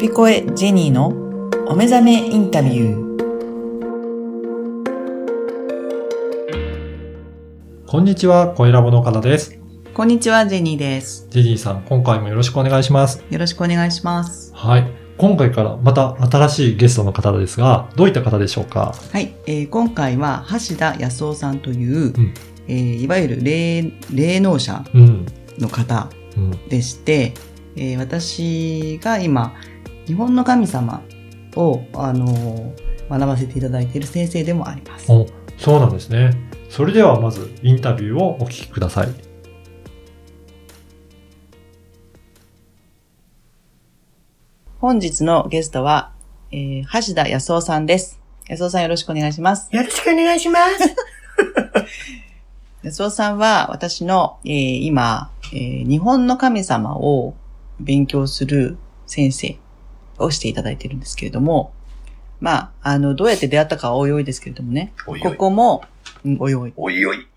[0.00, 1.08] ピコエジェニーの
[1.68, 3.10] お目覚めインタビュー。
[7.86, 9.60] こんにちは、声ラボの岡田です。
[9.92, 11.26] こんにちは、ジェニーです。
[11.28, 13.22] ジェジーさん、今回もよろしくお願いします。
[13.28, 14.54] よろしくお願いします。
[14.54, 14.90] はい。
[15.18, 18.94] 今回からまた新しいゲストの方ですが、どういった方でしょうか？
[19.12, 22.32] はい、えー今回は橋田康夫さんという、うん
[22.68, 25.26] えーいわゆる霊霊能者うん。
[25.58, 26.68] の方うん。
[26.70, 27.34] でして、
[27.76, 29.52] えー私が今、
[30.10, 31.04] 日本の神様
[31.54, 35.10] を、あのー学ばせていただいている先生でもあります。
[35.10, 36.30] お、そうなんですね。
[36.68, 39.08] それではまず、インタビューをお聞きください。
[44.78, 46.12] 本日のゲストは、
[46.50, 48.20] えー橋田康夫さんです。
[48.48, 49.68] 康夫さんよろしくお願いします。
[49.74, 50.96] よろしくお願いします。
[52.82, 57.34] 安尾さんは私の、えー今、えー日本の神様を
[57.78, 58.76] 勉強する
[59.06, 59.56] 先生
[60.20, 61.72] をしていただいているんですけれども、
[62.40, 65.36] まあ、あの、どうやって出会ったかはおいおいですけれどもね、こおいおい。
[65.36, 65.82] こも、
[66.24, 66.72] うんおいおい。
[66.76, 67.26] おいおい。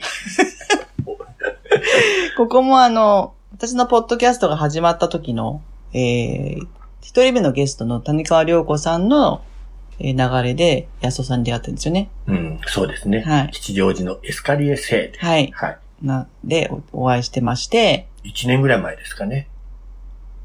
[2.38, 5.62] ここもあの、私のポッドキャストが始まった時の、
[5.94, 6.68] えー
[7.02, 9.44] 一人目のゲストの谷川良子さんの、
[10.00, 12.10] えー流れで安尾さんに出会ったんですよね。
[12.28, 13.22] うん、そうですね。
[13.22, 15.20] はい吉祥寺のエスカリエ聖で。
[15.20, 15.52] はい。
[15.54, 15.78] はい。
[16.02, 19.48] な、で、おお会いしてまして、一年ぐらい前ですかね。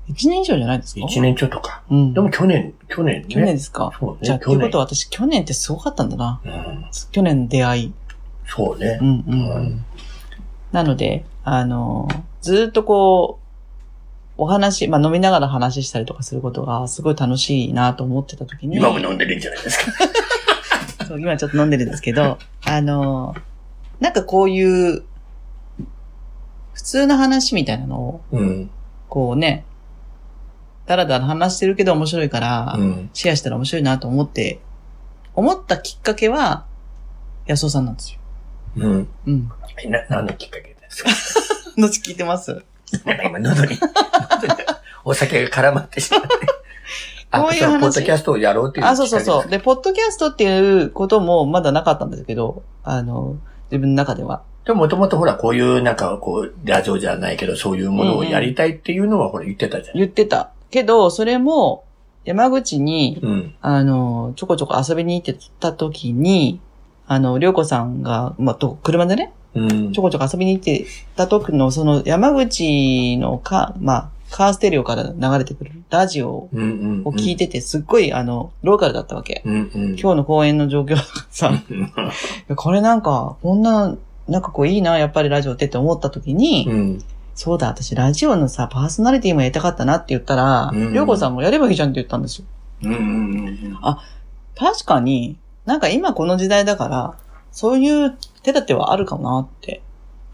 [0.08, 1.82] 一年以上じゃないですか一年ちょっとか。
[1.90, 2.14] うん。
[2.14, 3.26] でも去年、去年ね。
[3.28, 3.92] 去年ですか？
[4.00, 4.18] そうね。
[4.22, 6.40] じゃあ、ということは私、去年ってすごかったんだな。
[6.44, 6.84] うん。
[7.12, 7.92] 去年の出会い。
[8.46, 9.04] そうねう。
[9.04, 9.84] んうんううんん。
[10.72, 12.08] なので、あの、
[12.40, 18.76] ずーっとこう、お話、まあ飲みながら話したりとかすることがすごい楽しいなと思ってた時に。
[18.78, 19.78] 今も飲んでるんじゃないです
[20.98, 21.04] か？
[21.06, 23.34] そう今ちょっと飲んでるんですけど、あの、
[24.00, 25.02] なんかこういう、
[26.72, 28.70] 普通の話みたいなのを、うん。
[29.08, 29.64] こうね、
[30.88, 33.10] だらだら話してるけど面白いから、うん。
[33.12, 34.58] シェアしたら面白いなと思って、
[35.34, 36.64] 思ったきっかけは、
[37.46, 38.18] 安尾さんなんですよ。
[38.76, 39.08] うん。
[39.26, 39.52] うん。
[39.90, 41.10] な、何のきっかけですか？
[41.76, 42.62] 後聞いてます？
[43.04, 44.54] なんか今喉に、喉 に
[45.04, 46.28] お酒が絡まってしまって。
[47.32, 49.44] あ、こういう話ポッドキャストをやろうっていうあ、そうそうそう。
[49.46, 49.50] う。
[49.50, 53.36] で、ポッドキャストっていうこともまだなかったんですけど、あの、
[53.70, 54.40] 自分の中では。
[54.64, 59.96] でももともとほら、こういうなんかこう、ラジオじゃないけど、そういうものをやりたいっていうのはほら言ってたじゃん。
[59.98, 60.52] 言ってた。
[60.70, 61.84] けど、それも、
[62.24, 63.54] 山口に、うん。
[63.62, 66.60] あの、ちょこちょこ遊びに行ってた時に、
[67.06, 70.02] あの、りょうこさんが、まあ、と車でね、うんちょ。
[70.02, 70.86] こちょこ遊びに行って
[71.16, 76.28] た時の、その山口のか、まあ、カーステレオから流れてくるラジオ。
[76.28, 76.50] を
[77.12, 79.42] 聞いてて、すっごい、あの、ローカルだったわけ。
[79.46, 79.98] うんうん。
[79.98, 80.96] 今日の公演の状況
[81.30, 81.50] さ、
[82.56, 83.96] これなんか、こんな、
[84.28, 87.04] なんかこういいな、やっぱりラジオってって思った時に、うん。
[87.38, 92.46] そうだ、私ラジオのさ、パーソナリティもやりたかったなって言ったら、うんりょうこさんもやればいいじゃんって言ったんですよ。
[92.82, 93.78] うんうんうん。
[94.56, 97.16] 確かに、なんか今この時代だから、
[97.52, 99.82] そういう手立てはあるかもなって。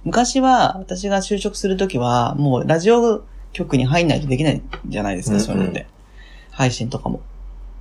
[0.05, 3.23] 昔は、私が就職するときは、もうラジオ
[3.53, 5.87] 局に入んないとできないじゃないですか、うんうんそういうのって。
[6.53, 7.21] 配信とかも。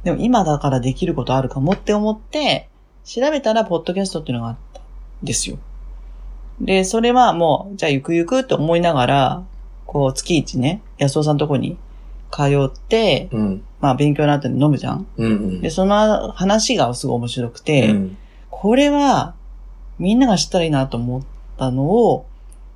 [0.04, 2.68] でも今だからできることあるかもって思って、
[3.06, 4.84] 調べたら、ポッドキャストっていうのがあったん
[5.24, 5.60] ですよ。
[6.62, 9.44] で、それはもう、じゃあゆくゆくって思いながら、
[9.86, 11.78] こう、月一ね、安尾さんのとこに
[12.32, 13.64] 通って、うん。
[13.80, 15.62] まあ勉強の後に飲むじゃんうんうん。
[15.62, 18.18] で、その話がすごい面白くて、うん
[18.64, 19.34] これは
[20.00, 21.24] みんなが知ったらいいなと思っ
[21.58, 22.26] たのを、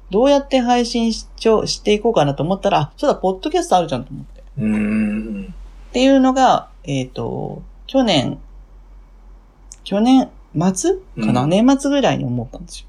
[0.09, 4.42] どうやって配信しちょしていこうかなと思ったら、あ、そうだ、ポッドキャストあるじゃんと思って。
[4.42, 8.38] っていうのが、えっ、と、去年、
[9.86, 10.30] 去年
[10.74, 12.88] 末かな、うん年末ぐらいに思ったんですよ。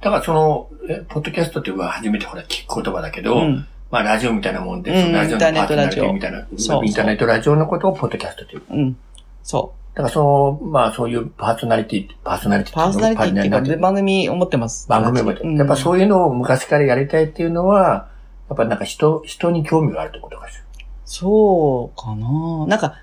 [0.00, 3.66] だからその、えポッドキャストっていうのは初めてほら聞く言葉だけど、うん。
[3.90, 8.62] まあラジオみたいなもんで、うんそのラジオのパーソナリティみたいな、そうインターネットラジオのことをポッドキャストっていう。
[8.70, 8.96] うん。
[9.42, 12.72] そだからその、まあそういうパーソナリティ、パーソナリテう。
[12.72, 14.88] ィパーソナリティっていうか、番組思ってます。
[14.88, 18.08] 番組も、うんやっぱそういうのを昔からやりたいっていうのは、
[18.48, 20.64] やっぱなんか人、人に興味があるってことかしら。
[21.04, 22.94] そうかななんか、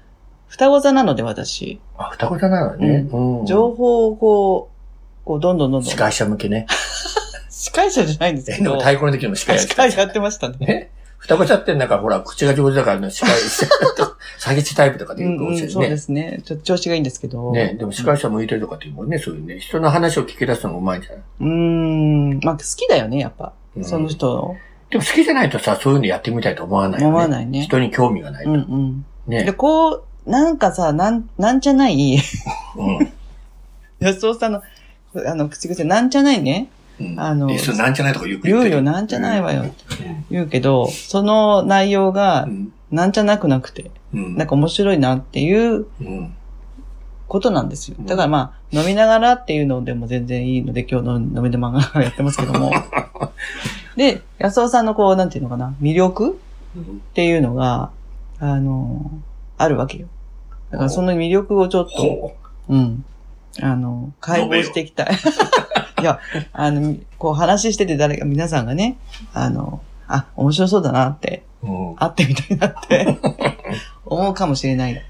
[0.48, 3.08] 双子座なので私、あ、双子座なのね。
[3.12, 4.77] うん情報をこう、
[5.28, 5.92] こう、どんどんどんどん。
[5.92, 6.66] 司会者向けね。
[7.50, 8.64] 司会者じゃないんですけど。
[8.64, 10.56] でも太鼓の時の司会やってた司会やってましたね。
[10.60, 10.90] ね。
[11.18, 13.66] 双子座ってなんかほら、口が上手だからね、司会者
[13.98, 16.42] と、 下げ地タイプとかでうんうん、言うかもしれそうですね。
[16.46, 17.52] ちょっと調子がいいんですけど。
[17.52, 17.70] ね。
[17.70, 19.60] ね、でも司会者向いてるとかっていうもんね、そういうね。
[19.60, 21.22] 人の話を聞き出すのがうまいんじゃない？
[21.42, 22.40] うーん。
[22.44, 23.54] まあ、好きだよね、やっぱ。
[23.76, 24.56] うんその人の。
[24.92, 27.10] でも好きじゃないとさ、そういうのやってみたいと思わないよね。
[27.10, 27.62] 思わないね。
[27.64, 28.52] 人に興味がないと。
[28.52, 29.06] うんうん。
[29.28, 29.54] で、ね。
[29.54, 32.18] こう、なんかさ、なん、なんじゃない、
[32.78, 33.12] うん。
[34.00, 34.62] 安尾さんの、
[35.16, 36.70] あの、口癖、なんじゃないね。
[37.00, 39.62] うんあのなんじゃないとかよく言うよ、なんじゃないわよ。
[39.62, 39.72] うん
[40.32, 44.36] 言うけど、その内容がう、んなんじゃなくなくて、うん。
[44.38, 46.34] なんか面白いなっていううん。
[47.28, 48.06] ことなんですようん。
[48.06, 52.72] だからまあ、飲みながらっていうのでも全然いいので、今日の飲みで漫画やってますけども。
[53.98, 56.40] で、安尾さんのこう、なんていうのかな、魅力
[56.80, 56.84] っ
[57.14, 57.90] ていうのが、
[58.40, 59.12] あの、
[59.58, 60.08] あるわけよ。
[60.72, 62.36] だからその魅力をちょっと、ほ
[62.70, 63.04] うん。
[63.62, 65.08] あの、解放していきたい。
[66.02, 66.20] いや、
[66.54, 68.98] あの、こう話してて誰か、皆さんがね、
[69.34, 71.68] あの、あ、面白そうだなって、う。
[71.68, 71.96] うん。
[71.96, 73.18] 会ってみたいなって、
[74.06, 75.04] 思うかもしれない。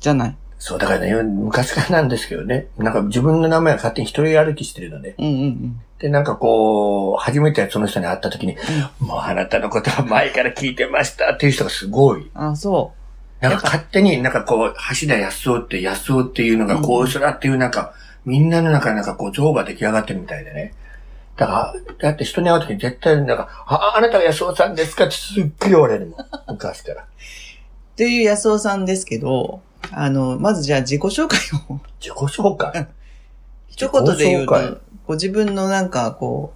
[0.00, 0.36] じゃない。
[0.58, 5.80] そう、だからね、昔からなんですけどね、なんか自分の名前が勝手に一人歩きしてるので、うんうんうん。
[5.98, 8.56] で、なんかこう、初めてその人に会った時に、
[8.98, 12.30] もうあなたのことは前から聞いてましたっていう人がすごい。
[12.34, 12.92] あ、そ
[13.50, 17.94] なんか勝手になんかこう、橋田康夫って康夫っていうのがこういう人だっていうなんか、
[18.24, 20.74] みんなの中になんかこう像が出来上がってるみたいでね。
[21.36, 26.16] だから、だって人に会う時に絶対なんか、あ、あなたが康夫さんですかってすっごい言われるもん。
[26.52, 27.02] 昔から。
[27.02, 27.04] う。
[27.04, 31.38] っていう安尾さんですけど、あの、まずじゃあ自己紹介
[31.68, 32.88] を、自己紹介？
[33.68, 36.52] 一言で言うと、ご自分のなんかこ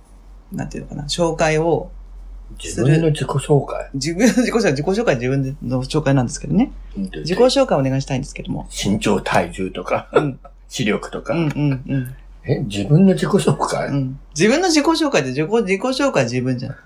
[0.53, 1.91] う、なんていうのかな、紹介を、
[2.57, 6.73] 自分の自己紹介自分の自己紹介、自己紹介は自分の紹介なんですけどね。
[6.97, 8.69] 自己紹介をお願いしたいんですけども。
[8.71, 10.41] 身長、体重とか、うん。
[10.69, 11.35] 視力とか。
[11.35, 12.15] うんうんうん。
[12.45, 14.21] え、自分の自己紹介、うん。
[14.35, 16.77] 自分の自己紹介って自己、自己紹介は自分じゃん。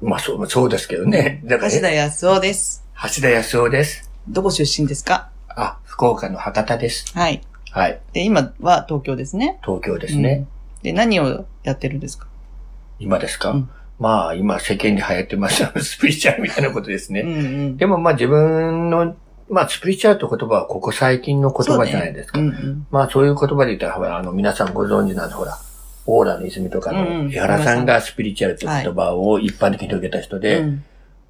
[0.00, 1.42] まあそう、そうですけどね。
[1.44, 2.84] だから、橋田康夫です。
[3.14, 4.10] 橋田康夫です。
[4.28, 5.30] どこ出身ですか？
[5.48, 7.12] あ、福岡の博多です。
[7.14, 7.42] はい。
[7.70, 8.00] はい。
[8.12, 9.58] で、今は東京ですね。
[9.62, 10.46] 東京ですね。
[10.82, 12.26] で、何をやってるんですか？
[12.98, 15.64] 今ですか、うんまあ、今世間で流行ってます。
[15.82, 17.22] スピリチュアルみたいなことですね。
[17.22, 17.34] うんう
[17.70, 17.76] ん。
[17.76, 19.16] でもまあ自分の、
[19.48, 22.38] まあスピリチュアルという言葉はここ最近の言葉じゃないですか。
[22.38, 22.86] うんうん。
[22.90, 25.36] まあそういう言葉で言ったら、ほら、あの皆さんご存知なんです。
[25.36, 25.56] ほら、
[26.06, 30.84] オーラの泉とかの、江原さんがスピリチュアルという言葉を一般的に広げた人で、うん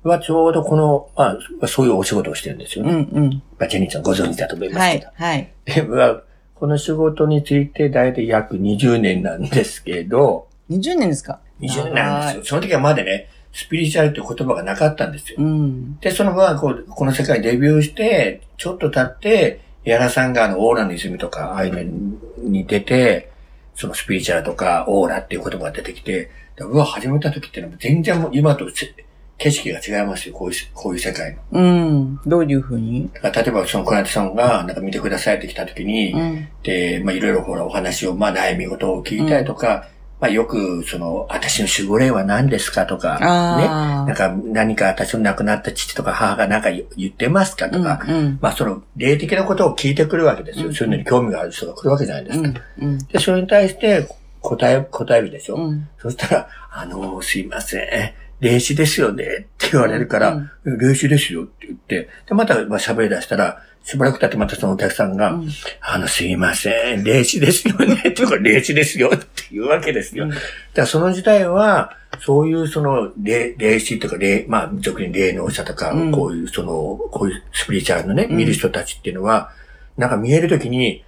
[0.04, 2.92] はちょうどこの、まあ、そういうお仕事をしてるんですようね。
[2.92, 3.42] んうん。
[3.58, 5.04] まあ、ジェニーさんご存知だと思いますはけど。
[5.06, 5.10] い。
[5.16, 5.52] はい。
[5.64, 6.22] で、まあ、
[6.54, 12.44] この仕事について大体約20年なんですけど、20年ですか？20年なんですよ。
[12.44, 15.38] その時はまだね、スピリチュアルという言葉がなかったんですよ。
[15.40, 15.98] うん。
[16.00, 23.30] で、そのままこう、この世界にデビューして、ちょっと経って、矢原さんがあの、オーラの泉とか、ああいうのに出て、
[23.74, 28.92] そのスピリチュアルとか、オーラっていう言葉が出てきて、でうわ、始めた時っていうのは全然もう今とせ
[29.38, 31.60] 景色が違いますよ、こういう、こういう世界の。
[31.60, 32.20] うん。
[32.26, 33.08] どういうふうに？
[33.14, 36.48] だから例えばその小夏さんが、なんか見てくださいって来た時に、うん。
[36.64, 39.88] で、まあいろいろほらお話を、まあ悩み事を聞いたりとか、
[40.20, 43.26] まあよく、その、私の守護霊は何ですかとか、ね。
[43.26, 48.38] なんか、何か私の亡くなった父とか母が何か言言ってますかとか、うんうん。
[48.40, 50.68] まあその、霊的なことを聞いてくるわけですよ。
[50.68, 52.48] うんそういうのに興味がある人が来るわけじゃないですか。
[52.80, 52.88] うん。
[52.88, 52.98] うん。
[52.98, 54.08] で、それに対して
[54.40, 55.56] 答え、答えるでしょ。
[55.56, 55.88] うん。
[55.98, 58.27] そしたら、あのすいません。
[58.40, 59.24] 霊視ですよね？
[59.24, 59.26] っ
[59.58, 65.48] て言われるから、うん霊視ですよって言って、で、またまあ喋り出したら、しばらく経ってまたそのお客さんが、うん。
[65.80, 67.94] あの、すいません、霊視ですよね？
[68.06, 70.24] って、これ霊視ですよって言うわけですよ。
[70.24, 70.30] うん。
[70.30, 70.42] だか
[70.74, 76.12] らその時代は、そういうその霊、霊視とか霊、まあ、俗に霊能者とか、うん。
[76.12, 78.36] こういうその、こういうスピリチュアルのね、うん。
[78.36, 79.52] 見る人たちっていうのは、
[79.96, 81.02] なんか見えるときに、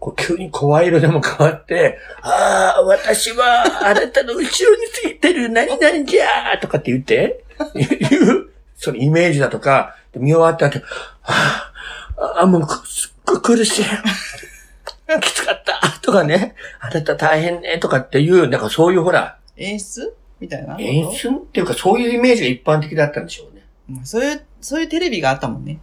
[0.00, 4.48] こう急に声色でも変わって、ああ、私はあなたの後ろに
[4.92, 10.80] ついてる何々じゃーとかって言って、いう、そのイメージだとか、見終わった後、
[11.22, 11.72] あ
[12.16, 13.84] あ、あもうくすっごい苦しい。
[15.20, 20.76] きつかったとかね、あなた大変ねとかっていう、なんかそういうほら、演出みたいな。
[20.78, 23.66] 演出っていうかそういうイメージが一般的だったんでしょうね。
[23.90, 25.78] うんそういう、そういうテレビがあったもんね。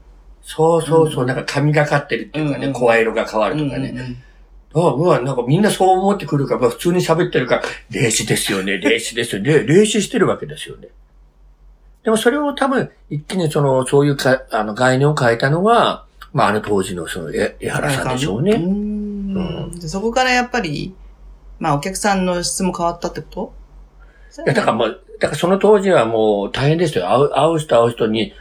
[0.50, 2.80] そうそうそう、なんか髪がかってるっていうかね、うんうん。
[2.80, 3.90] 声色が変わるとかね。
[3.90, 4.18] うんうんうん。
[4.74, 10.88] あうわ、なんかみんなそう思ってくるから、まあ普通に喋ってるから、霊視ですよね、 霊視ですよね、霊視してるわけですよね。
[12.06, 18.58] でもそれを多分、一気にその、そういうか、あの、概念を変えたのは、まああの当時のその、え、江原さんでしょううーね。
[18.58, 19.72] ん。
[19.80, 20.96] でそこからやっぱり、
[21.60, 23.28] まあお客さんの質も変わったってこ
[24.38, 24.44] と？
[24.46, 27.10] いや、だからもう、だからその当時はもう大変ですよ。
[27.10, 28.34] 会う、会う人会う人に、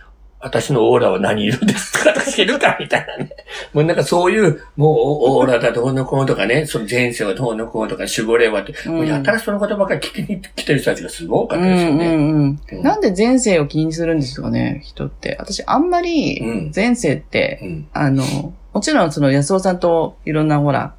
[0.47, 2.13] 私のオーラは何色ですか？
[2.15, 3.31] とか知るかみたいなね。
[3.73, 4.95] もうなんかそういう、もう
[5.39, 12.07] オーラだどうのこうのとかね、その前世はどうのこうとか守護霊はって、もうやたらその言葉ばっかり聞きに来てる人たちがすごかったですよね。
[12.07, 12.83] うんうんうんうん。
[12.83, 15.37] なんで前世を気にするんですかね、人って。
[15.41, 17.89] 私、あんまりうん、前世って、うん。
[17.93, 20.95] あの、もちろんその安尾さんといろんなほら、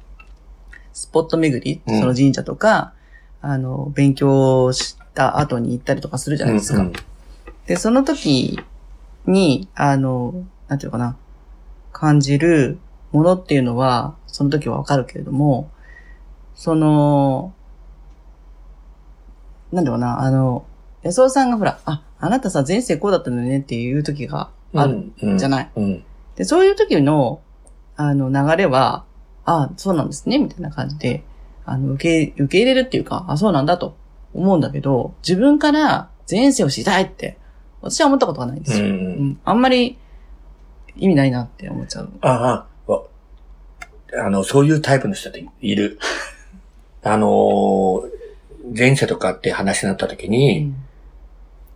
[0.92, 2.00] スポット巡り、うん。
[2.00, 2.92] その神社とか、
[3.40, 6.82] あの、勉強した後に行ったりとかするじゃないですか。
[6.82, 6.92] うん。
[7.66, 8.60] で、その時
[9.26, 11.16] に、あの、なんていうのかな、
[11.92, 12.78] 感じる
[13.12, 15.70] ものっていうのは、その時はわかるけれども、
[16.54, 17.52] その、
[19.72, 20.64] なんだろうな、あの、
[21.02, 25.70] 安尾さんがほら、あ、あなたさ、前世こうだったのよねっていう時があるるじゃない？
[25.76, 26.04] うん。
[26.36, 27.40] で、そういう時の、
[27.96, 29.04] あの、流れは、
[29.44, 31.22] あそうなんですね、みたいな感じで、
[31.64, 33.96] あの、受け、受け入れるっていうか、あ、そうなんだと
[34.34, 37.38] 思うんだけど、自分から前世を知りたいって、
[37.82, 38.86] 私は思ったことがないんですよ。
[38.86, 38.94] ううん
[39.30, 39.40] ん。
[39.44, 39.98] あんまり
[40.96, 42.10] 意味ないなって思っちゃう。
[42.20, 43.02] ああ、わ
[44.20, 45.98] あの、そういうタイプの人っている。
[47.02, 48.08] あのー、
[48.76, 50.76] 前世とかって話になった時うに、ん。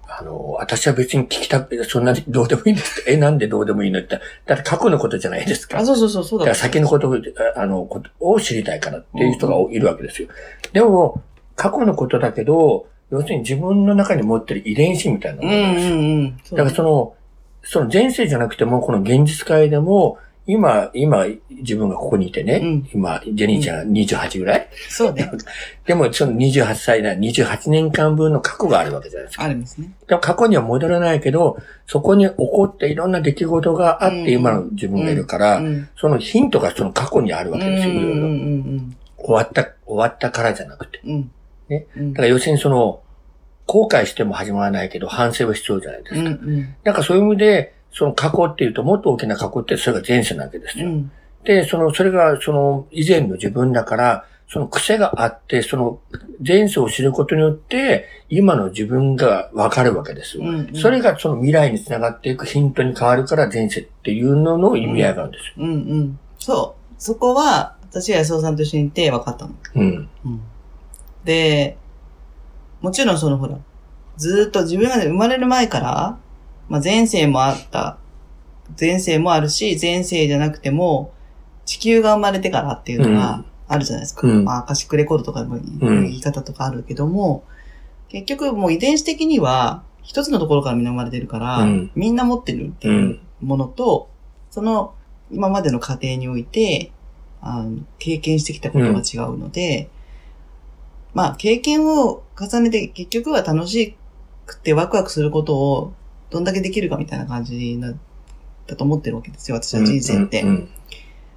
[0.09, 3.12] あの、私は別に聞きたく、そんなにどうでもいいんですって。
[3.12, 4.21] え、なんでどうでもいいのって。
[4.44, 5.78] だって過去のことじゃないですか。
[5.78, 7.16] あ、そうそうそう、そうだだから先のことを、
[7.56, 10.28] あの、ことを知りたいからっていう人がいるわけですよ。
[10.73, 11.23] でも、
[11.56, 15.95] 過去のことだけど、要するに自分の中に持ってる遺伝子みたいなうんものなんですよ。
[15.95, 16.40] うんうん。
[16.42, 17.14] そうだからその、
[17.62, 25.31] その前世じゃなくても、この現実界でも、今、今、自分がここにいてね、うん今、ジェニーちゃんが28ぐらい、そうね。
[25.87, 29.45] でもその28歳だ、28年間分の過去があるわけじゃないですか。
[29.45, 29.92] あるんですね。
[30.09, 35.88] でも過去には戻らないけど、そこに起こっていろんな出来事があって、うん今の自分がいるから、うん。
[35.97, 37.95] そのヒントがその過去にあるうんわけですよ、
[39.19, 41.00] 終わった、終わったからじゃなくて。
[41.07, 41.31] うん。
[41.73, 41.79] うん。
[41.79, 43.02] ねうんだから要するにその、
[43.67, 46.41] 後悔しても始まらないけど、反省は必要じゃないですうんか。
[46.45, 46.75] うん。
[46.85, 50.88] なんかそういう意味で、その過去っていうと、もっと大きな過去って、それが前世なわけですよ。
[50.88, 51.11] うん。
[51.45, 56.00] で、その、それが、その、以前の自分だから、その癖があって、その、
[56.47, 60.45] 前世を知ることによって、今の自分がわかるわけですよ。
[60.45, 65.52] うんうんそれがその未来につながっていくヒントに変わるから、前世っていうのの意味合いがあるんですよ。
[65.59, 66.19] うんうん。
[66.38, 66.95] そう。
[66.99, 69.52] そこは、私が安尾さんと一緒にいて分かったの。
[69.75, 70.09] うん。
[70.25, 70.41] うん。
[71.25, 71.76] で、
[72.81, 73.59] もちろんそのほら、
[74.17, 76.19] ずーっと自分が生まれる前から、
[76.69, 77.99] まあ前世もあった、
[78.79, 81.12] 前世もあるし、前世じゃなくても、
[81.64, 84.26] 地球が生まれてからっていうのうがあるじゃないですか。
[84.26, 84.45] うん。
[84.45, 85.62] まあ、アカシックレコードとかもん。
[85.81, 87.45] 言い方とかあるけども、
[88.09, 91.91] 結局もう遺伝子的には、一つのところからみんな生まれてるから、うん。
[91.95, 94.09] みんな持ってるっていうものと、
[94.50, 94.95] その
[95.31, 96.93] 今までの過程において、
[97.41, 99.88] あの経験してきたことが違うので、
[101.14, 103.97] まあ経験を重ねて結局は楽し
[104.47, 105.92] くてワクワクすることを
[106.31, 107.95] どんだけできるかみたいな感じな
[108.66, 110.42] だと思ってるわけですよ、私は人生って。
[110.42, 110.69] うん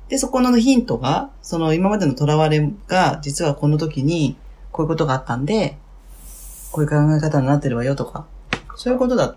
[0.07, 4.37] で、そこのヒントが、その今までの囚われが、実はこの時に
[4.71, 5.79] こういうことがあったんで、
[6.71, 8.27] こういう考え方になってるわよとか、
[8.75, 9.35] そういうことだ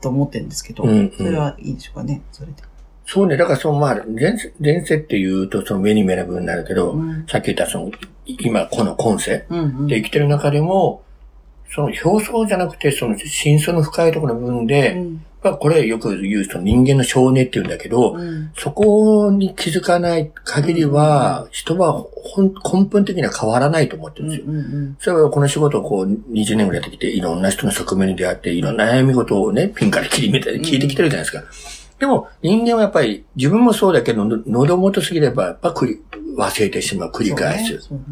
[0.00, 2.62] と思ってるんですけど、うんうんそれはいいでしょうかね、それで。
[3.10, 3.38] そうね。
[3.38, 7.90] だからその、まあ、前世、前世っていうと、その目に見えない部分になるけど、うんさっき言ったその、
[8.26, 9.86] 今、この今世うんうん。
[9.86, 11.02] で生きてる中でも、
[11.74, 22.04] その表層じゃなくて、その真相の深いところの部分で、うんまあ、これよく言うその人間の性根って言うんだけど、うんそこに気づかない限りは、人は
[22.36, 24.52] 根本的には変わらないと思ってうんるんですよ。
[24.52, 31.77] うんそれはこの仕事をこう20年ぐらいやってきて、いろんな人の側面に出会って、いろんな悩み事をね、ピンから切り見て聞いてきてるじゃないですか。
[31.98, 36.00] でも人間はやっぱり自分もそうだけど、の喉元すぎればやっぱ繰り
[36.36, 37.80] 忘れてしまう、繰り返す。
[37.80, 38.04] そうね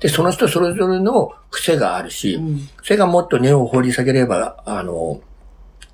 [0.00, 5.20] で、その人それぞれの癖があるし、そうんそれがもっと根を掘り下げれば、あの、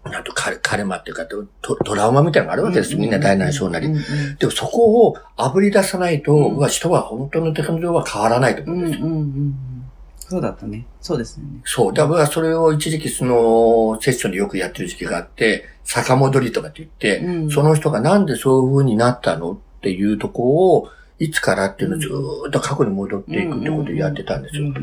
[0.04, 2.98] なんとカレ、カレマっていうかト、トトラウマみたいなのがあるわけですよ。
[2.98, 3.68] みんな大なりう。
[3.68, 4.02] んうん
[4.38, 9.02] でもそこを炙り出さないと、うん人は本当の手感情は変わらないと思うんです。
[10.34, 10.84] そうだったね。
[11.00, 11.60] そうですよね。
[11.64, 11.92] そう。
[11.92, 20.88] だからそれを一時期その、セッションでよくやってる時期があって、逆戻りとかって言って、うんその人がなんでそういう風になったのっていうとこを、
[21.20, 24.74] いつからっていうのをずーっと過去に戻っていくってことをやってたんですよ。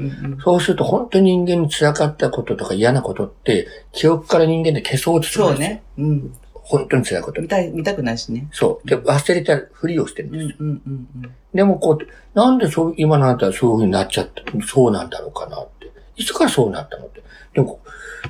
[0.41, 5.67] そうすると本当に人間に辛かったこととか嫌なことって、記憶から人間で消そうとするんですよ。
[5.67, 5.84] そうね。
[5.98, 6.34] うん。
[6.72, 7.50] 本当に辛いこと見。
[7.50, 8.48] たい、見たくないしね。
[8.54, 8.88] そう。
[8.88, 10.58] で、忘れたふりをしてるんうんですよ。
[10.62, 11.32] うんうんうん。
[11.54, 15.92] でもこう、なんでそう、今のあなたはそういう風になっちゃった、そうなんだろうかなって。
[16.16, 17.22] いつからそうなったのって。
[17.54, 17.82] でも、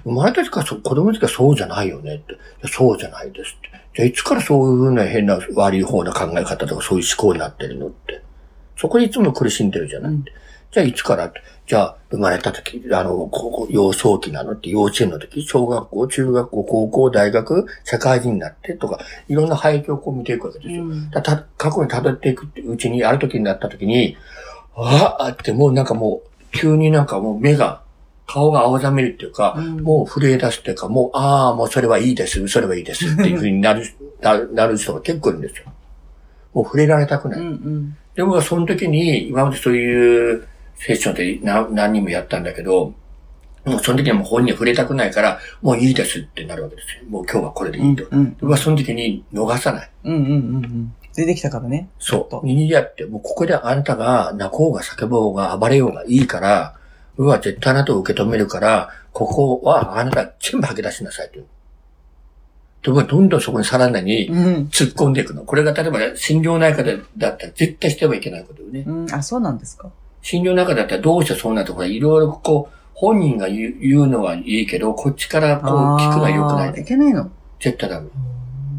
[0.04, 2.36] 生まれた時から子供の時からそうじゃないよねって。
[2.68, 3.70] そうじゃないですって。
[3.94, 8.22] じゃあいつからそういう風な変な悪い方な考え方とかそういう思考になってるのって。
[8.78, 10.34] そこにいつも苦しんでるじゃないって。
[10.72, 11.42] じゃあいつからって。
[11.72, 13.32] じゃあ生まれた時、あの、
[13.70, 19.00] 幼少期なのって幼稚園の時、小学校、中学校、高校、大学、社会人になってとか、
[19.30, 20.84] いろんな背景をこう見ていくわけですよ。
[20.84, 24.18] うんだた過去に辿っていくうちに、ある時になった時に、
[24.76, 27.84] ああってもうなんかもう、急になんかもう目が、
[28.28, 33.86] 顔が青ざめるっていうか、うんもう震え出すっていうか、もう、ああ、もうそれはいいです、それはいいですっていうふうになる、
[34.20, 35.72] なるなる人が結構いるんですよ。
[36.54, 37.40] もう触れられたくない。
[37.40, 37.98] うんうん。
[38.14, 40.51] でもその時に、今までそういう
[40.82, 42.94] セッションで何何人もやったんだけど、
[43.66, 47.10] もうその時にはもう本人は触れたくないから、もういいですってなるわけですよ。
[47.10, 48.06] もう今日はこれでいいと。
[48.10, 49.92] うん僕はその時に逃さない。
[50.06, 50.96] うんうんうんうん。
[51.16, 51.90] 出てきたからね。
[52.00, 52.48] そう。
[52.48, 56.76] いいやって、もうここであなたが泣こうが叫ぼうが暴れようがいいから、
[57.18, 61.46] うわ、絶対あなたを受け止めるから、ここはあなた全部吐き出しなさいという。
[62.82, 64.70] ところがどんどんそこにさらにうん。
[64.72, 65.44] 突っ込んでいくの。
[65.44, 68.86] これが例えば心療内科でだったら絶対してはいけないことよね。
[68.88, 69.14] うん。
[69.14, 69.92] あ、そうなんですか。
[70.22, 76.84] 心療内科だったらどうしてそんなところいろいろこう、本人が言う言うのはいいけど、こっちからこう聞くのは良くないいね。
[76.84, 77.30] けないの？
[77.60, 78.08] 絶対ダメ。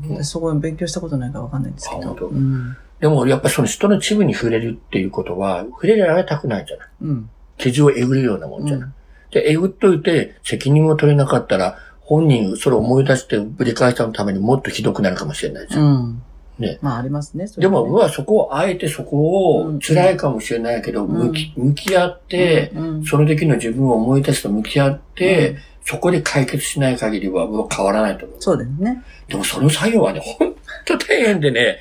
[0.09, 2.13] 私そこ勉強したことないからわかんないんですけど。
[2.15, 2.77] うん。
[3.01, 6.89] でもやっぱりその人のチブに触れるっていうことは、触れられたくないじゃない。
[7.03, 7.31] うん。
[7.59, 8.87] 傷をえぐるようなもんじゃない。
[8.87, 8.95] うん
[9.33, 15.83] で、えぐっといて責任も取れなかったら、本人それを思い出してぶり返したのためにもっとひどくなるかもしれないじゃん。
[15.83, 16.23] うん。
[16.59, 17.47] ねまあありますね。
[17.57, 22.73] でも、うわ、そこを、あえてそこを、辛いかもしれないけど、ん向き、向き合って、
[23.07, 28.37] その時の自分を思い出すと向き合って、そこで解決しない限りは、うわ変わらないと思う。
[28.41, 29.03] そうですね。
[29.29, 30.55] でもその作業はね、ほん
[30.85, 31.79] と大変でね、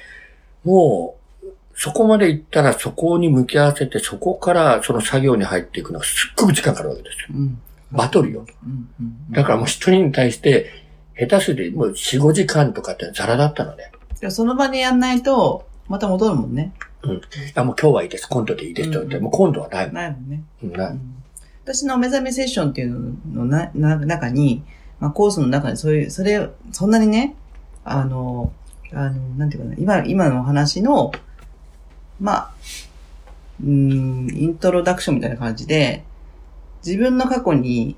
[0.63, 7.37] もう、そこまで行ったらそこに向き合わせて、そこからその作業に入っていくのがすっごく時間かかるわけですよ。
[7.39, 7.61] うん。
[7.91, 8.45] バトルよ。
[8.65, 8.87] うん
[9.31, 10.71] だからもう一人に対して、
[11.17, 13.91] 下手するともう4、5時間とかってザラだったのね。
[14.21, 16.73] いやその場でやんないと、また戻るもんね。
[17.55, 18.27] あ、もう今日はいいです。
[18.29, 19.95] 今度でいいですと言って、うんもう今度はないもん。
[19.95, 20.43] ないもんね。
[20.63, 21.15] うんないうん
[21.63, 24.63] 私の目覚めセッションっていうののな、な、中に、
[24.99, 27.35] まあ、コースの中にそういう、それ、そんなにね、
[27.83, 28.51] あの、
[28.93, 31.11] あの、なんていうかな、今、今のお話の、
[32.19, 32.51] まあ、
[33.63, 36.03] うーん、イントロダクションみたいな感じで、
[36.85, 37.95] 自分の過去に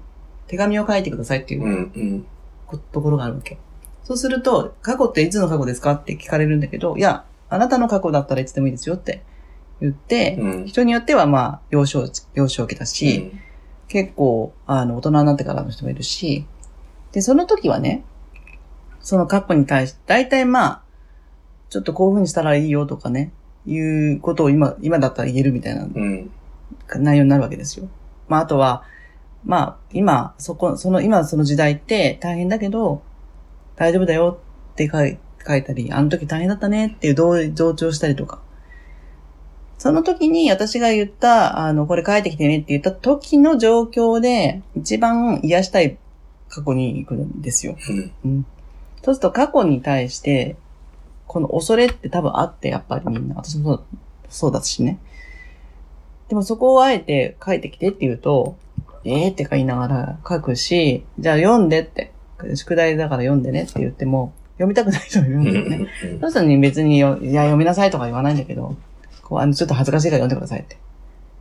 [0.48, 2.26] 手紙を書いてくださいっていううん、うん。
[2.68, 3.58] こところがあるわけ。
[4.04, 9.24] そうすると、過去っていつの過去ですかって聞かれるんだけど、いや、あなたの過去だったらいつでもいいですよって
[9.80, 10.66] 言って、うん。
[10.66, 13.32] 人によってはまあ、幼少、幼少期だし、
[13.88, 16.46] 結構、あの、大人になってからの人もいるし、
[17.12, 18.04] で、その時はね、
[19.00, 20.82] その過去に対して、大体まあ、
[21.70, 23.32] ちょっとこういう風にしたらいいよとかね、
[23.66, 26.32] いうことを今、今だったら言えるみたいなうん。
[26.98, 27.88] 内容になるわけですよ。
[28.28, 28.84] まあ、あとは、
[29.46, 33.02] まあ、今、そこ、その、今その時代って大変だけど、
[33.76, 34.40] 大丈夫だよ
[34.74, 38.42] って書い書いたり、あの時大変だったねっていう同同調したりとか。
[39.78, 45.98] その時に私が言った、あの、これ書いてきてねって言った時の状況で、一番癒したい
[46.48, 47.76] 過去に行くんですよ。
[47.90, 48.12] うん。
[48.24, 48.46] うん。
[49.04, 50.56] そうすると過去に対して、
[51.28, 53.36] この恐れって多分あって、やっぱりみんな。
[53.36, 53.84] 私もそう
[54.30, 55.00] そうだしね。
[56.30, 58.56] でもそこをあえて書いてきてって言うと、
[59.04, 62.13] えーって言いながら書くし、じゃあ読んでって、
[62.56, 65.88] 宿題だから読んでねって言っても、読みたくない人もいるんだよね。
[66.22, 68.76] そうするに別によ、いや、読みなさいとか言わないんだけど、
[69.24, 70.76] こう、あの、ちょっと恥ずかしいから読んでくださいって。
[70.76, 70.78] っ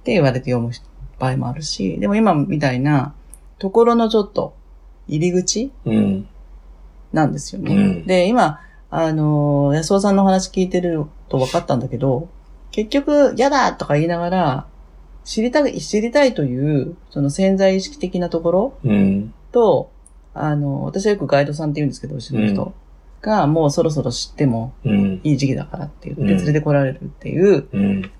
[0.05, 0.73] て言われて読む
[1.19, 3.15] 場合もあるし、でも今みたいな、
[3.59, 4.55] ところのちょっと、
[5.09, 6.29] 入り口うん。
[7.12, 7.75] なんですよね。
[7.75, 8.61] うんで、今、
[8.91, 12.29] あのー安尾さんのお話聞いてると分かったんだけど、
[12.71, 14.67] 結局、嫌だとか言いながら、
[15.25, 19.35] 知りたい、知りたいという、その潜在意識的なところうん。
[20.35, 22.75] と、あの、私はよくガイドさんって言うんですけど、後ろの人
[23.21, 25.21] が、もうそろそろ知ってもうん。
[25.25, 28.11] いい時期だからって言ってうん連れてこられるっていううん。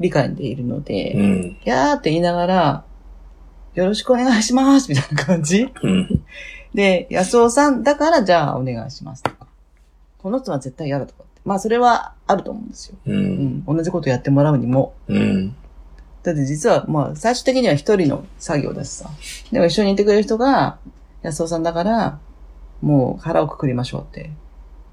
[0.00, 1.42] 理解でいるので、うん。
[1.64, 2.84] ギャーって言いながら、
[3.74, 6.24] よろしくお願いしますみたいな感じうん。
[6.74, 9.46] で、安尾さんだからじゃあお願いしますとか。
[10.18, 11.40] この人は絶対嫌だとかって。
[11.44, 12.96] まあそれはあると思うんですよ。
[13.06, 13.10] う。
[13.10, 13.18] うん
[13.58, 13.64] ん。
[13.64, 14.94] 同じことやってもらうにも。
[15.08, 15.54] うん。
[16.22, 19.10] だって実はまあ最終的には一人の作業だしさ。
[19.50, 20.78] でも一緒にいてくれる人が
[21.28, 22.18] 安尾さんだから、
[22.80, 24.30] もう腹をくくりましょうって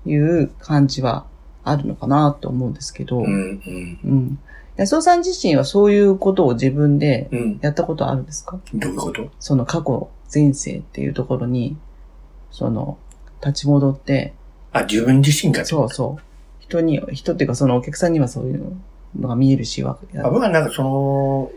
[0.06, 1.26] いう感じは
[1.64, 3.20] あるのかなと思うんですけど。
[3.20, 4.00] うん。
[4.04, 4.40] うん。
[4.76, 7.60] 安尾さん自身はそういうことを自分でうん。
[7.62, 8.60] やったことあるんですか？
[8.74, 9.32] どういうこと？
[9.40, 11.78] その過去、前世っていうところに、
[12.52, 12.98] その、
[13.42, 14.34] 立ち戻って、
[14.74, 15.64] あ、自分自身が。
[15.64, 16.22] そうそう。
[16.60, 18.76] 人に、人っていうかそのお客さんにはそういう
[19.18, 21.52] のが見えるし、わ僕はなんかその、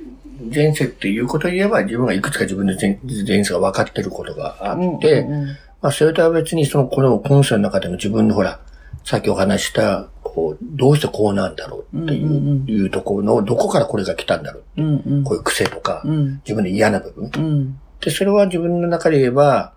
[0.55, 8.61] 前世っていうことを言えば、自分がいくつか自分の前前世が分かってることがあって、うんうんまあそれとは別にその、この今世の中での自分のほら、
[9.05, 14.83] さっきお話した、こう、どうしてこうなんだろうっていう,、うんうんうんいうところの、どこからこれが来たんだろう。
[14.83, 17.31] うんうんこういう癖とか、うん自分の嫌な部分。
[17.37, 19.73] うんで、それは自分の中で言えば、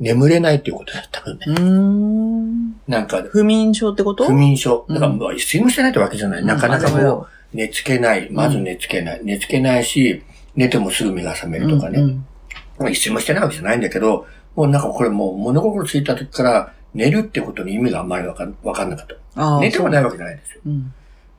[0.00, 1.40] 眠れないっていうことだったのね。
[1.46, 4.24] うーんなんか、不眠症ってこと？
[4.24, 4.84] 不眠症。
[4.88, 6.44] うんだから、まあ睡眠してないってわけじゃない。
[6.44, 8.28] なかなかももう、寝つけない。
[8.30, 9.20] まず寝つけない。
[9.22, 10.22] 寝つけないし、
[10.56, 12.00] 寝てもすぐ目が覚めるとかね。
[12.00, 12.26] うん
[12.78, 19.42] まあ一睡もしてないわけじゃないんだけど、もうなんかこれもう物心ついた時から寝るってことに意味があんまりわかんわかんなかった。
[19.42, 20.60] ああ寝てもないわけじゃないですよ。
[20.66, 20.94] うん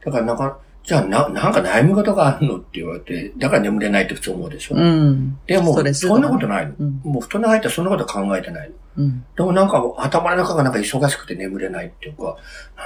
[0.05, 0.57] だからなんか、
[0.91, 4.75] じゃあな、なんか悩み事があるのって言われて、だから眠れないって普通思うでしょ。
[4.75, 5.39] うん。
[5.47, 6.73] でもそんなことないの。
[6.77, 7.01] うん。
[7.05, 8.75] もう布団に入ったらそんなこと考えてないの。
[8.97, 9.25] うん。
[9.37, 12.35] でもなんか頭の中がなんか忙しくて眠れないっていうか、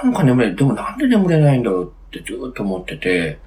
[0.04, 0.56] なんか眠れない。
[0.56, 3.40] でもなんで眠れないんだろうってずっと思ってて、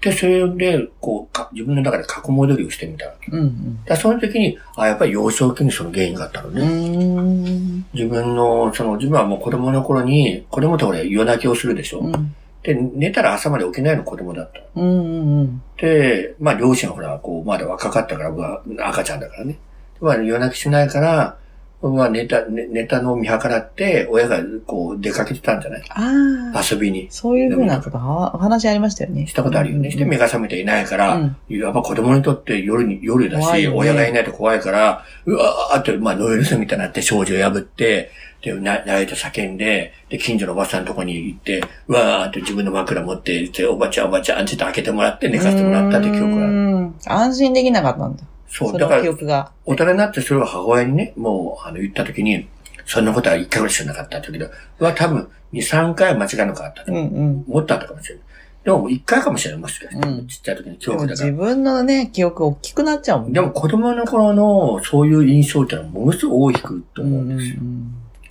[0.00, 3.32] で、それで、こう、か自分の中で過去戻りをしてみたわけ。
[3.32, 3.84] うんうん。
[3.84, 7.84] でその時に、あ、やっぱり幼少期にその原因があったのうね。
[7.92, 11.98] 自分の、その、自分はもう子供の頃に、子供って俺夜泣きをするでしょ。
[11.98, 14.60] うんで、寝たら朝まで起きないの子供だった。
[14.74, 19.58] うんうんで、まあ両親はほら、こう、まだ若かったから、僕は赤ちゃんだからね。
[20.00, 21.36] まあ夜泣きしないから、
[21.82, 25.82] まあ寝た、寝寝たのを見計らって、親がこう出かけてたんじゃない？
[25.90, 27.08] ああ、遊びに。
[27.10, 29.26] そういうふうなことは、お話ありましたよね。
[29.26, 29.90] したことあるよね。
[29.90, 38.10] して目が覚めていないから、うんやっぱ子供にとって夜に、夜だし、ね親がいないと怖いから、うわーって、まあノイルスみたいになって障子を破って、
[38.44, 46.52] で、な泣いて叫んで、で、近所のおばさんのとこに行って、うわーって自分の枕持って、で、おばちゃんおばちゃんって言って開けてもらって寝かせてもらったって記憶がある。
[46.52, 48.22] うん安心できなかったんだ。
[48.48, 49.50] そう、だから、憶が。
[49.64, 52.46] 大人になってそれを母親にね、もう、あの、言った時に、
[52.84, 57.44] そんなことは一回ぐらいしかなかったって言うけど、は多分、2、3回は間違いなかったとうんうん。
[57.48, 58.24] 思ったのかもしれない。
[58.64, 60.08] でも、1回かもしれない、もしかして。
[60.08, 61.32] うんちっちゃい時に記憶だから自。
[61.36, 63.34] 分のね、記憶大きくなっちゃうもんね。
[63.34, 67.56] でも子供の頃のそういう印象ってのはものすごい大きくとうんうん思うんですよ。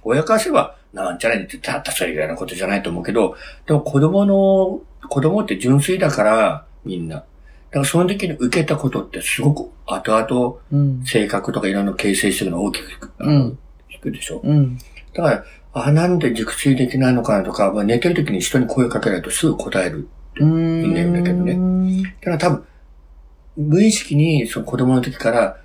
[0.04, 3.36] 親からすれば、なんちゃらにってたったそれぐらいのことじゃないと思うけど、
[3.66, 7.16] でも子供の、子供って純粋だから、みんな。
[7.16, 11.06] だからその時に受けたことってすごく後々。
[11.06, 13.58] 性格とかいろんな形成していくの大きく、うん
[13.92, 14.42] 引くでしょ？
[14.44, 14.78] うん。
[15.14, 20.08] だから、あ、なんで熟睡できないのかなとか、まあ、寝てる時に人に声かけないとすぐ答える。
[20.36, 20.96] うーん。
[20.96, 22.66] いいんだけどねだから多分、
[23.58, 25.58] 無意識にその子供の時から、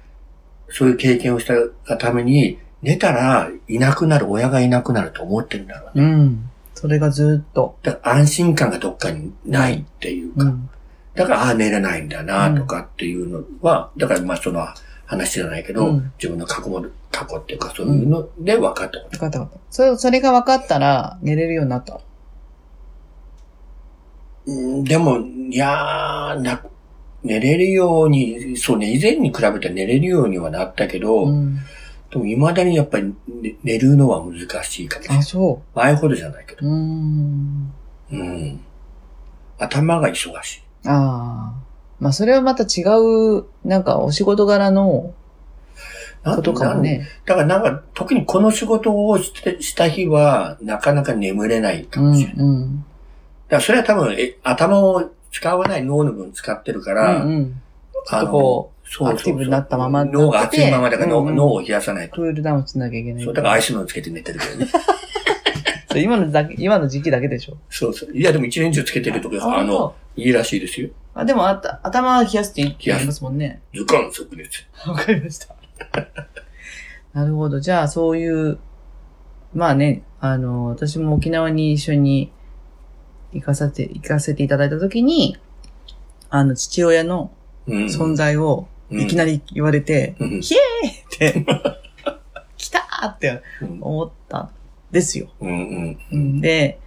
[0.71, 1.55] そういう経験をした
[1.87, 6.05] がために、寝たらいなくなる、親がいなくなると思ってるんだろうね。
[6.05, 6.51] うん。
[6.75, 7.77] それがずっと。
[7.83, 10.45] だから安心感がどっかにないっていうか。
[10.45, 10.71] うん。
[11.15, 14.65] だから、ああ、寝れないんだな、とかっていうのは、だからまあその
[15.07, 19.11] 話じゃないけど、うん自分の過去も、過去っていうかそういうので分かったこと。
[19.11, 19.61] 分かった分かった。
[19.71, 21.99] それ、それが分かったら、寝れるようになった？
[24.47, 26.63] うんでも、いやー、な、
[27.25, 31.59] 寝れるように、そうね、以前に比べて寝れるようにはなったけど、うん。
[32.11, 35.23] でも未だにやっぱり寝寝るのは難しいかもしれなあ、い。
[35.25, 36.67] そ前ほどじゃないけど。
[36.67, 36.71] う。
[36.71, 37.73] ん。
[38.11, 38.61] うん。
[39.59, 40.63] 頭が忙しい。
[40.87, 41.69] ああ。
[42.01, 42.83] まあ、それはまた違
[43.41, 45.13] う、なんか、お仕事柄の
[46.23, 47.09] なことかもね。
[47.27, 52.37] だからなんか、特にこの仕事をしてした日は、なかなか眠れないかうん、もしれない。
[52.39, 52.77] うん。
[52.79, 57.41] だからそれは多分、え頭を使わない脳の分使ってるかうら、ん、うん。
[57.43, 57.55] う
[58.07, 62.17] そうそうアクティブになったまま脳が熱いままだから脳,、脳を冷やさないと。
[62.17, 63.25] クールダウンしなきゃいけない。
[63.25, 64.67] そう、だからアイスのつけて寝てるけどね。
[65.89, 67.57] それ今のだけ、今の時期だけでしょ。
[67.71, 68.13] そうそう。
[68.13, 70.91] いや、でも一年中つけてるとか、あの、いいらしいですよ。
[71.15, 73.63] あ、でもあた、頭冷やすって言ってますもんね。
[73.75, 74.67] 図鑑即熱。
[74.87, 75.55] わかりました。
[77.15, 77.61] なるほど。
[77.61, 78.59] じゃあ、そういう、
[79.55, 82.33] まあね、あの、私も沖縄に一緒に
[83.33, 85.37] 行かせて、行かせていただいたときに、
[86.31, 87.31] あの、父親の
[87.69, 87.85] うん。
[87.85, 89.33] 存在をいきなり。
[89.33, 91.45] り言われて、うんひえーって、
[92.57, 94.51] 来たーってうん思ったん
[94.91, 95.29] ですよ。
[95.41, 95.99] うんうん。
[96.13, 96.79] うんで、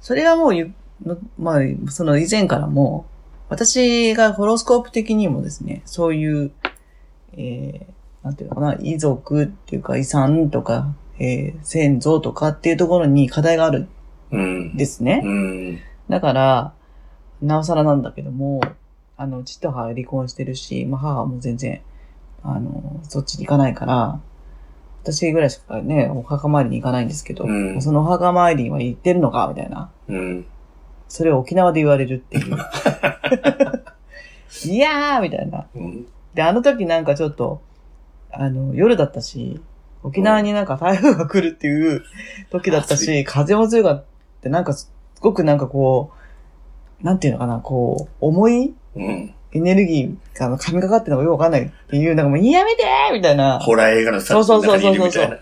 [0.00, 0.72] それはもう
[1.38, 3.06] まあ、その以前からも、
[3.48, 6.50] 私がホロスコープ的にもですね、そういう、
[7.32, 13.88] えー、なんていうのかな、遺族っていうか遺産とか、えー、先祖とかっていうところに課題がある
[14.30, 14.76] うんん。
[14.76, 15.22] ですね。
[15.24, 15.78] うん。
[16.08, 16.72] だから、
[17.40, 18.60] なおさらなんだけども、
[19.18, 21.80] あの、父と母は離婚してるし、まあ母も全然、
[22.44, 24.20] あの、そっちに行かないから、
[25.02, 29.90] 私ぐらいしかね、お墓参りに行かないんですけど、うんそのお墓参りは行ってるのかみたいな。
[30.08, 30.46] うん。
[31.08, 32.54] それを沖縄で言われるっていう。
[34.72, 35.66] いやーみたいな。
[35.74, 36.06] うん。
[36.34, 37.60] で、あの時なんかちょっと、
[38.30, 39.60] あの、夜だったし、
[40.04, 42.04] 沖縄になんか台風が来るっていう
[42.50, 44.04] 時だった暑し、風も強かっ
[44.42, 46.12] て、なんかすごくなんかこ
[47.02, 48.74] う、なんていうのかな、こう、重いうん。
[49.00, 55.38] エネルギーが神がかってるのがよくわかんないっていう、なんかもうやめてーみたいな、ホラー映画のさ、そうそうそうそう中にいるみたいな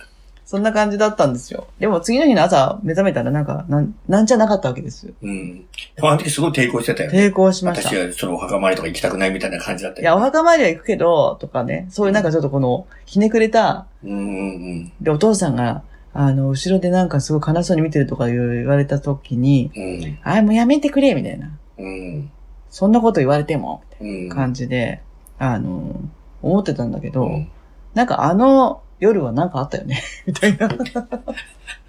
[0.46, 1.66] そんな感じだったんですよ。
[1.80, 5.12] でも次の日の朝目覚めたらなんか、なん、なんじゃなかったわけですよ。
[5.20, 5.66] うん。
[6.00, 7.26] あの時すごい抵抗してたよね。
[7.26, 7.88] 抵抗しました。
[7.88, 10.16] 私はそのお墓参りとか行きたくないみたいな感じだったいや、よ。
[10.18, 14.14] お墓参りは行くけど、とかね、そういうなんかちょっとこの、ひねくれた、うんう
[14.84, 15.82] んで、お父さんが、
[16.14, 20.18] あの、後ろでなんかすごい悲しそうに見てるとか言われた時に、うん。
[20.22, 21.50] あ、もうやめてくれ、みたいな。
[21.76, 22.30] うん。
[22.70, 24.24] そんなこと言われても、みたうん。
[24.26, 25.00] いな感じで、
[25.38, 26.00] あの、
[26.42, 27.48] 思ってたんだけど、うん
[27.94, 30.68] なんかあの夜はなんかあったよね、 みたいな。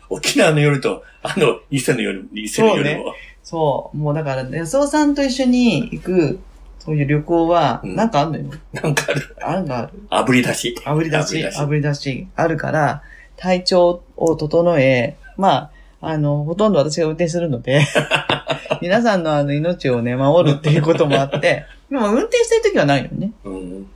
[0.10, 3.14] 沖縄の夜と、あの、伊勢の夜、伊勢の夜も。
[3.44, 6.40] そう、もうだから、安尾さんと一緒に行く、
[6.80, 8.46] そういう旅行は、うんなんかあんのよ。
[8.72, 9.36] なんかある。
[9.42, 9.92] あんがある。
[10.10, 10.76] 炙り出し。
[10.82, 13.04] 炙り出し、炙り出し炙り出しあるから、
[13.36, 17.82] 体調を整え、まあ、あの、ほとんど私が運転するので、
[18.82, 23.32] 皆さんのあの命をね、守るっていうこともあって、 でも運転してる時はないのよね。
[23.44, 23.84] うん。
[23.84, 23.88] で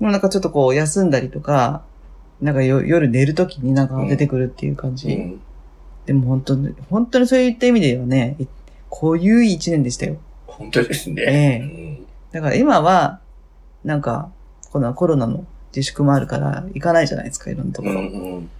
[0.00, 1.82] もなんかちょっとこう休んだりとか、
[2.40, 5.08] なんかよ夜寝る時になんか出てくるっていう感じ。
[5.08, 5.40] うん。
[6.06, 8.46] でも本当に、本当にそういった意味ではね、い
[8.88, 10.16] こういう一年でしたよ。
[10.46, 11.22] 本当ですね。
[11.26, 13.20] ええうんだから今は、
[13.82, 14.30] なんか、
[14.70, 17.94] このコロナの自粛もあるから行かないじゃないですか、いろんなところ。
[17.94, 18.50] うんうん。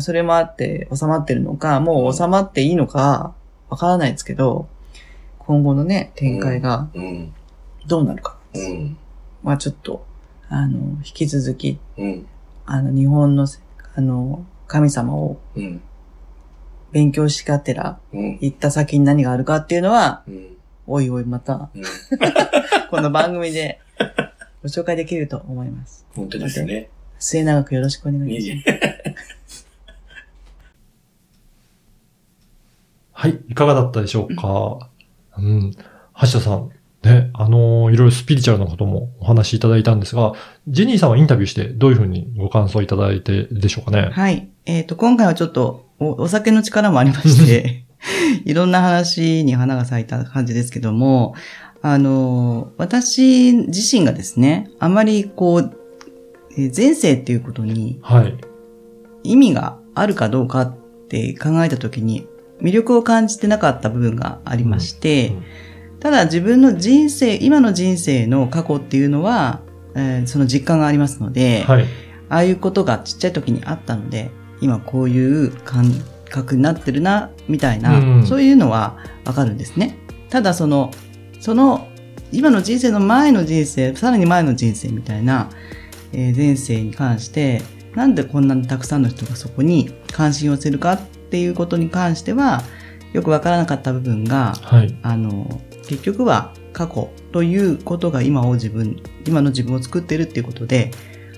[0.00, 3.34] それもあって収まってるのか、もう収まっていいのか、
[3.68, 4.68] わからないですけど、
[5.38, 7.32] 今後のね、展開がうん。
[7.86, 8.36] どうなるか。
[8.54, 8.98] うん。
[9.42, 10.04] まあちょっと、
[10.48, 12.26] あの、引き続き、うん。
[12.66, 13.46] あの、日本の、
[13.94, 15.80] あの、神様をうん。
[16.92, 18.38] 勉強しがてら、うん。
[18.40, 20.56] 行った先に何があるかっていうのは、うん。
[20.86, 21.82] おいおいまた、うん。
[22.90, 23.80] この番組で
[24.62, 26.06] ご紹介できると思います。
[26.14, 26.90] 本当ですね。
[27.18, 28.87] 末永くよろしくお願いします。
[33.20, 34.88] はい、いかがだったでしょうか？
[35.38, 35.72] うん。
[36.20, 36.70] 橋田さん、
[37.02, 40.34] ね、あのーいろいろスピリチュアルなこともお話しいただいたんですが、
[40.68, 44.10] ジェニーさんはインタビューしてどういうふうにご感想いただいてでしょうかね？
[44.12, 44.48] はい。
[44.66, 47.86] えっ、と、今回はちょっとお、お酒の力もありまして、
[48.46, 51.34] いろんな話に花が咲いた感じですけども、
[51.82, 55.72] あの、私自身がですね、あまりこう、
[56.56, 58.36] えー前世っていうことにはい。
[59.24, 60.76] 意味があるかどうかっ
[61.08, 62.28] て考えたときに、
[62.60, 65.32] 魅力を感じてなかった部分がありまして、
[66.00, 69.60] ただ自分の人生、今の人生の過去っていうのは、
[69.94, 71.86] えーその実感がありますので、はい。
[72.28, 75.90] ああいうことがちっちゃい時にあったので、今こういう感
[76.28, 79.98] 覚になってるな、みたいな、うんそういうのはわかるんですね。
[80.30, 80.90] ただその、
[81.40, 81.88] その、
[82.30, 85.50] 今の人生の前の人生、さらに前の人生みたいな、
[86.12, 87.62] えー前世に関して、
[87.94, 92.62] なんでこんなにたくさんの人がそこに関心を寄せるかっていうことに関しては、
[93.12, 94.94] よくわからなかった部分が、はい。
[95.02, 100.90] あの、結局は過去ということが今を自分、今の自分を作っているっていうことで、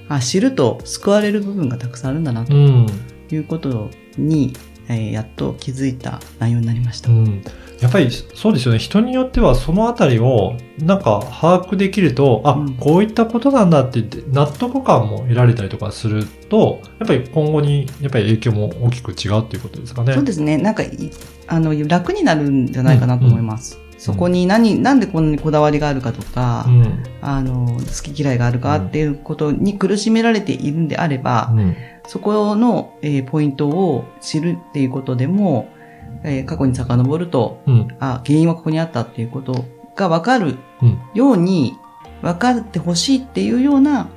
[0.09, 2.87] あ、知ると救われる部分がたくさんあるんだなとうん。
[3.31, 4.53] いうことに、
[4.91, 7.11] えーやっと気づいた内容になりました。
[7.11, 7.43] うん。
[7.81, 8.79] やっぱりそうですよね。
[8.79, 20.13] 人によってはそのあたりをなんか把握できると、あ、うんこういったことなんだって納得感も得られたりとかすると、やっぱり今後にやっぱり影響も大きく違うっていうことですかね。
[20.13, 20.59] そうですね。
[20.59, 20.91] なんかい、
[21.47, 23.79] あの、楽になるんじゃないかなと思います。
[24.01, 27.05] そこに何、なんでこんなにこだわりがあるかとか、うん。
[27.21, 31.77] あの、好き嫌いがあるかっていうことに苦しめられているんであれば、うん。
[32.07, 35.69] そこの、えーポイントを知るっていうことでも、
[36.25, 37.89] えー過去に遡ると、うん。
[38.01, 41.75] あ、原因はここにあったっていうことが分かるうんように、
[42.23, 44.09] 分かってほしいっていうような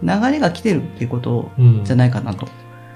[0.00, 1.84] 流れが来てるっていうことうん。
[1.84, 2.46] じゃないかなと。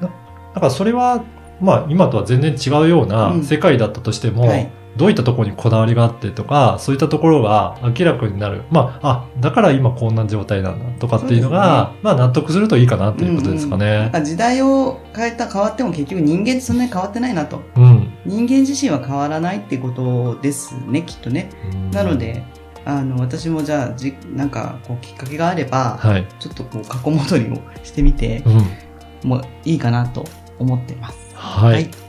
[0.01, 0.07] だ
[0.55, 1.25] からそれは、
[1.61, 4.71] まあ今とは全然違うよううなん世界だったとしても、はい。
[4.99, 8.65] どういったところにこだわりがあってとか、そういったところが明らかになる。
[8.71, 14.11] まあ、あ、だから今こんな状態なんだとかっていうのが、まあ納得するといいかなっていうことですかなんね。
[14.11, 17.63] か時代を変えた、変わっても結局人間ってそんなに変わってないなと。
[17.77, 18.13] うん。
[18.27, 21.49] 人間自身は変わらないっていうことですね、きっとね。
[21.93, 22.43] なので、
[22.85, 26.27] あの、私もじゃあ、じ、なんか、こう、きっかけがあれば、はい。
[26.41, 29.29] ちょっとこう、過去戻りをしてみてうん。
[29.29, 30.25] もいいかなと
[30.59, 31.19] 思ってます。
[31.35, 31.75] はい。
[31.75, 32.08] はい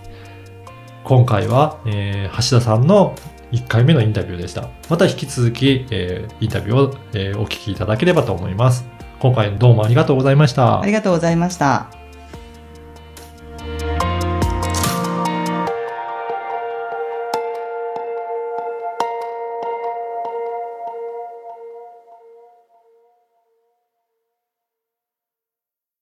[1.10, 3.16] 今回は、えー橋田さんの
[3.52, 4.70] 1回目のインタビューでした。
[4.92, 8.86] また引き続き、えーインタビューを、えーお聞きいただければと思います。
[9.20, 10.86] 今回どうもありがとうございましたあ。
[10.86, 11.99] りがとうございました。